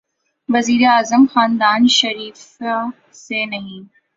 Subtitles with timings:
[0.49, 2.77] وزیر اعظم خاندان شریفیہ
[3.13, 3.81] سے نہیں۔